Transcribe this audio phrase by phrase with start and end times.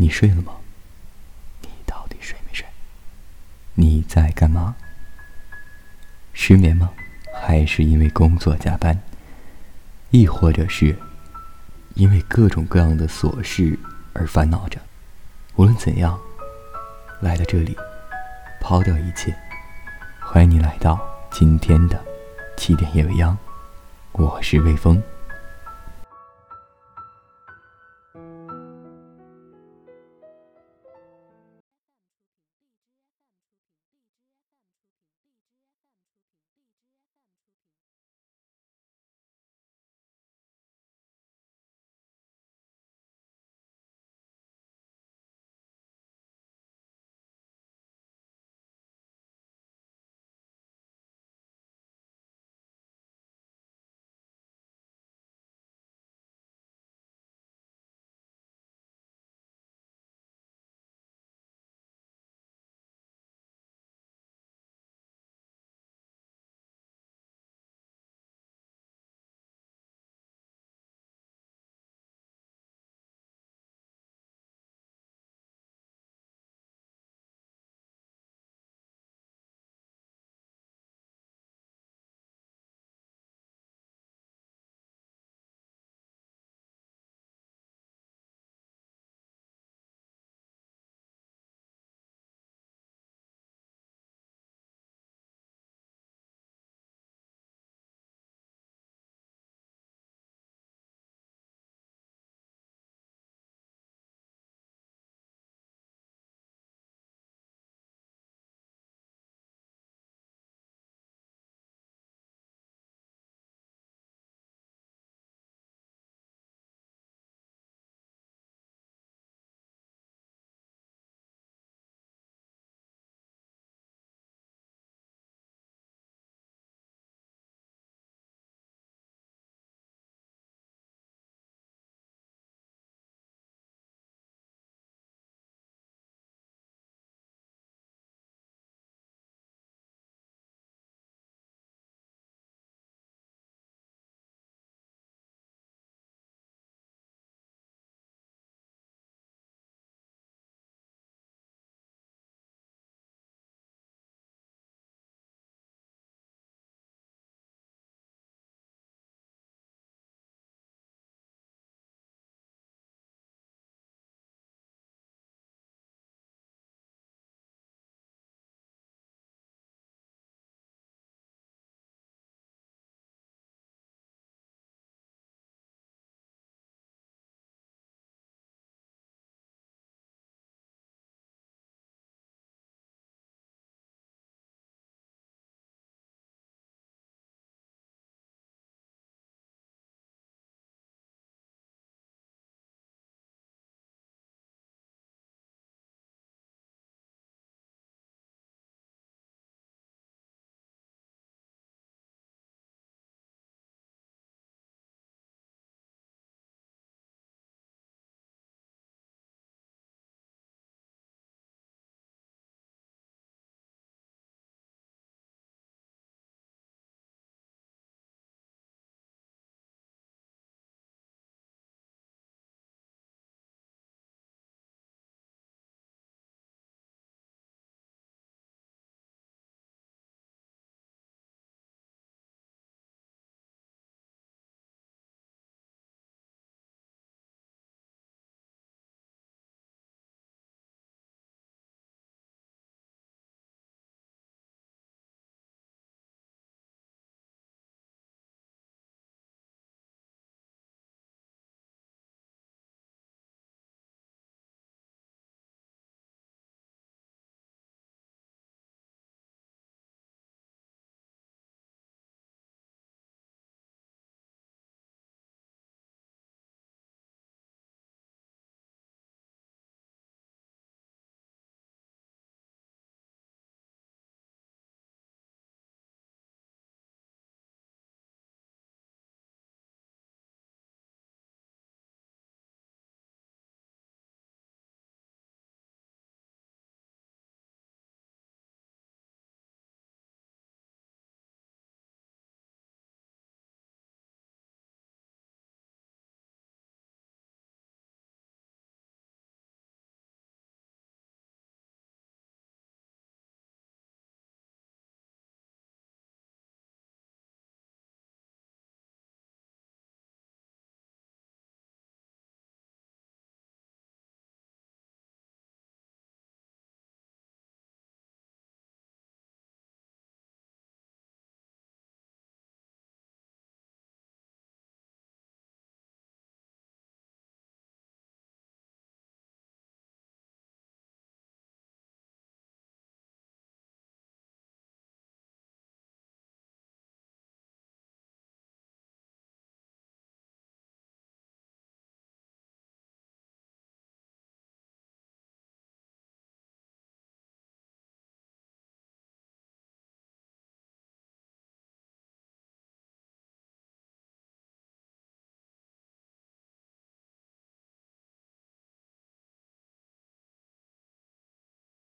[0.00, 0.54] 你睡了吗？
[1.60, 2.66] 你到底睡没睡？
[3.74, 4.74] 你在干嘛？
[6.32, 6.90] 失眠吗？
[7.34, 8.98] 还是因为工作加班？
[10.08, 10.96] 亦或者是
[11.96, 13.78] 因为各种各样的琐事
[14.14, 14.80] 而烦恼着？
[15.56, 16.18] 无论怎样
[17.20, 17.76] 来到这里
[18.58, 19.36] 抛掉一切
[20.18, 20.98] 欢迎你来到
[21.30, 22.02] 今天的
[22.56, 23.36] 起点夜未央。
[24.12, 25.02] 我是微风